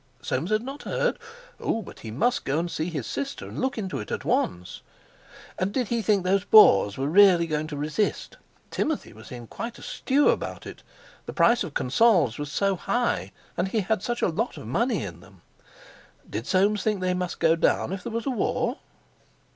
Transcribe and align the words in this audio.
Soames 0.23 0.49
had 0.49 0.63
not 0.63 0.81
heard? 0.81 1.19
Oh, 1.59 1.83
but 1.83 1.99
he 1.99 2.09
must 2.09 2.43
go 2.43 2.57
and 2.57 2.71
see 2.71 2.89
his 2.89 3.05
sister 3.05 3.47
and 3.47 3.61
look 3.61 3.77
into 3.77 3.99
it 3.99 4.09
at 4.09 4.25
once! 4.25 4.81
And 5.59 5.71
did 5.71 5.89
he 5.89 6.01
think 6.01 6.25
these 6.25 6.43
Boers 6.43 6.97
were 6.97 7.05
really 7.07 7.45
going 7.45 7.67
to 7.67 7.77
resist? 7.77 8.37
Timothy 8.71 9.13
was 9.13 9.31
in 9.31 9.45
quite 9.45 9.77
a 9.77 9.83
stew 9.83 10.29
about 10.29 10.65
it. 10.65 10.81
The 11.27 11.33
price 11.33 11.63
of 11.63 11.75
Consols 11.75 12.39
was 12.39 12.51
so 12.51 12.75
high, 12.77 13.31
and 13.55 13.67
he 13.67 13.81
had 13.81 14.01
such 14.01 14.23
a 14.23 14.27
lot 14.29 14.57
of 14.57 14.65
money 14.65 15.03
in 15.03 15.19
them. 15.19 15.43
Did 16.27 16.47
Soames 16.47 16.81
think 16.81 16.99
they 16.99 17.13
must 17.13 17.37
go 17.39 17.55
down 17.55 17.93
if 17.93 18.01
there 18.03 18.11
was 18.11 18.25
a 18.25 18.31
war? 18.31 18.79